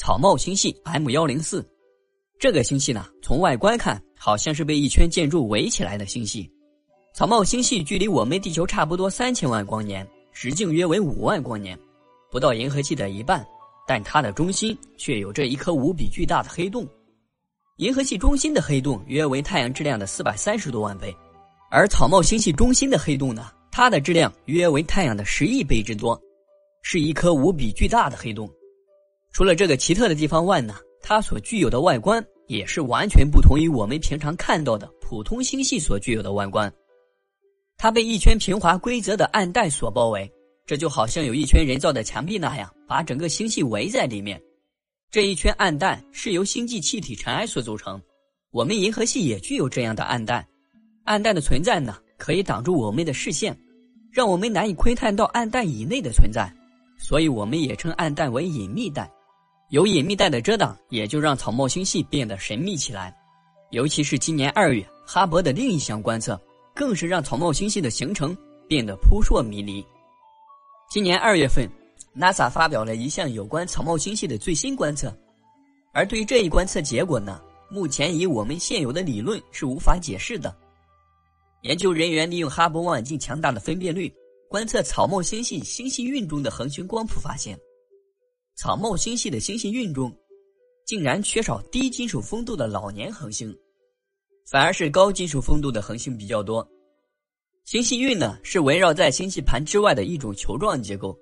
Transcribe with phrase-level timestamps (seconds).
[0.00, 1.62] 草帽星系 M 幺零四。
[2.38, 6.50] 这个星系呢，从外观看，好像是被一圈建筑围起来的星系。
[7.14, 11.78] 草帽星系距离我们地球差不多三千万光年，直径约为五万光年，
[12.30, 13.46] 不到银河系的一半。
[13.86, 16.88] 但它的中心却有着一颗无比巨大的黑洞。
[17.76, 21.14] 银河系中心的黑洞约为太阳质量的四百三十多万倍，
[21.70, 26.18] 而草帽星系中心的黑洞呢，它的质量约为太阳的十亿倍之多，
[26.80, 28.50] 是一颗无比巨大的黑洞。
[29.32, 36.72] 除了这个奇特的地方外呢，它所具有的外观也是完全不同于我们平常看到的普通星系所具有的外观。
[37.76, 40.30] 它被一圈平滑规则的暗带所包围。
[40.66, 44.40] 这就好像有一圈人造的墙壁那样，把整个星系围在里面。
[45.10, 48.00] 这一圈暗淡是由星际气体尘埃所组成。
[48.52, 50.46] 我们银河系也具有这样的暗淡。
[51.04, 53.58] 暗淡的存在呢，可以挡住我们的视线，
[54.12, 56.48] 让我们难以窥探到暗淡以内的存在。
[56.98, 59.10] 所以我们也称暗淡为隐秘带。
[59.70, 63.16] 有隐秘带的遮挡，也就让草帽星系变得神秘起来。
[63.70, 66.38] 尤其是今年二月，哈勃的另一项观测，
[66.74, 68.36] 更是让草帽星系的形成
[68.66, 69.84] 变得扑朔迷离。
[70.90, 71.70] 今年二月份
[72.18, 75.16] ，NASA 发表了一项有关草帽星系的最新观测，
[75.92, 80.52] 而对于这一观测结果呢，目前以我们现有的理论是无法解释的。
[81.62, 84.12] 研究人员利用哈勃望远镜强大的分辨率，
[84.48, 87.56] 观测草帽星系星系运中的恒星光谱，发现
[88.60, 90.14] 草帽星系的星系运中
[90.84, 93.56] 竟然缺少低金属丰度的老年恒星，
[94.50, 96.68] 反而是高金属丰度的恒星比较多。
[97.64, 101.18] 星系运呢，是围绕在星系盘之外的一种球状结构，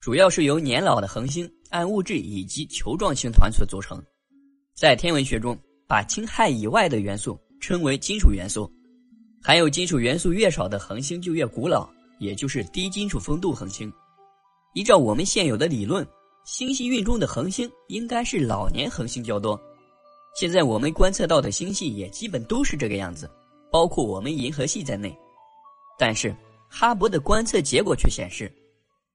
[0.00, 4.02] 主要是由年老的恒星、暗物质以及球状星团所组成。
[4.74, 8.66] 在天文学中，把氢氦以外的元素称为金属元素，
[9.42, 11.86] 含有金属元素越少的恒星就越古老，
[12.18, 13.92] 也就是低金属丰度恒星。
[14.72, 16.06] 依照我们现有的理论，
[16.50, 19.60] 星系运中的恒星应该是老年恒星较多。
[20.34, 23.30] 现在我们观测到的星系也基本都是这个样子，
[23.70, 25.14] 包括我们银河系在内。
[25.98, 26.34] 但是，
[26.70, 28.50] 哈勃的观测结果却显示，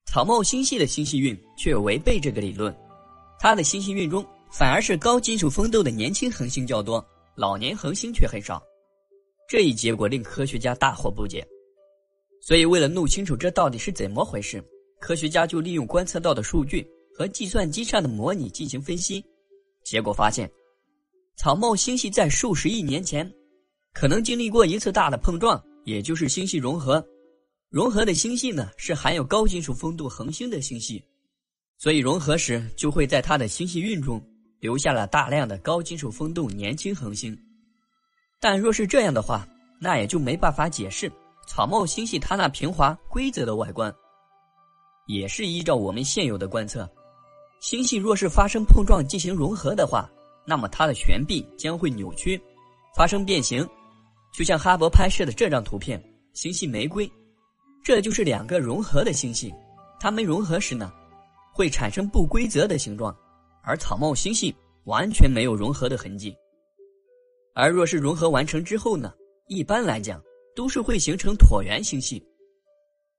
[0.05, 2.71] 草帽星系的星系运却违背这个理论。
[3.39, 8.61] 它的星系运中反而是高金属丰度的年轻恒星较多，老年恒星却很少。
[9.49, 11.43] 这一结果令科学家大惑不解。
[12.43, 14.63] 所以，为了弄清楚这到底是怎么回事，
[14.99, 19.23] 科学家就利用观测到的数据和计算机上的模拟进行分析。
[19.83, 20.49] 结果发现，
[21.35, 23.29] 草帽星系在数十亿年前
[23.93, 25.61] 可能经历过一次大的碰撞。
[25.85, 27.05] 也就是星系融合，
[27.69, 31.03] 融合的星系呢是含有高金属丰度恒星的星系，
[31.77, 34.25] 所以融合时就会在它的星系运中
[34.61, 37.37] 留下了大量的高金属丰度年轻恒星。
[38.39, 39.45] 但若是这样的话，
[39.77, 41.11] 那也就没办法解释
[41.49, 43.93] 草帽星系它那平滑规则的外观。
[45.07, 46.89] 也是依照我们现有的观测，
[47.63, 50.05] 星系若是发生碰撞进行融合的话，
[50.45, 52.37] 那么它的悬臂将会扭曲，
[52.93, 53.65] 发生变形。
[54.33, 55.97] 就像哈勃拍摄的这张图片，
[56.33, 57.09] 星系玫瑰，
[57.81, 59.49] 这就是两个融合的星系。
[59.97, 60.91] 它们融合时呢，
[61.53, 63.15] 会产生不规则的形状，
[63.63, 64.53] 而草帽星系
[64.83, 66.35] 完全没有融合的痕迹。
[67.55, 69.13] 而若是融合完成之后呢，
[69.47, 70.21] 一般来讲
[70.53, 72.21] 都是会形成椭圆星系。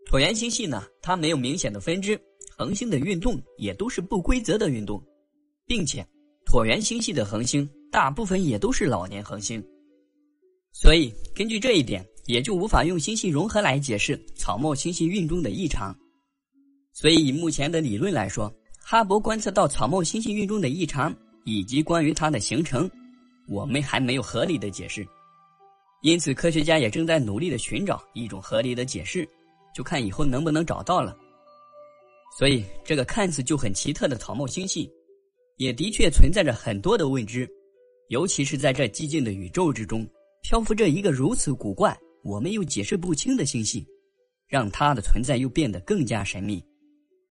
[0.07, 2.21] 椭圆星系呢，它没有明显的分支，
[2.57, 5.03] 恒星的运动也都是不规则的运动，
[5.67, 6.07] 并且
[6.47, 9.61] 椭圆星系的恒星大部分也都是老年恒星。
[10.73, 15.97] 所以，根据这一点，也就无法用星系融合来解释草帽星系运动的异常。
[16.93, 22.89] 所以，以目前的理论来说，哈勃观测到草帽星系运动的异常以及关于它的形成，
[23.49, 25.05] 我们还没有合理的解释。
[26.03, 29.29] 因此，科学家也正在努力的寻找一种合理的解释，
[29.75, 31.17] 就看以后能不能找到了。
[32.37, 34.91] 所以，这个看似就很奇特的草帽星系，
[35.57, 37.49] 也的确存在着很多的未知，
[38.09, 40.05] 尤其是在这寂静的宇宙之中。
[40.43, 43.87] 漂浮着一个如此古怪、我们又解释不清的星系，
[44.47, 46.63] 让它的存在又变得更加神秘。